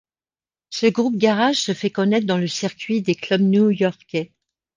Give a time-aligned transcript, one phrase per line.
[0.71, 4.31] Ce groupe garage se fait connaître dans le circuit des clubs new-yorkais.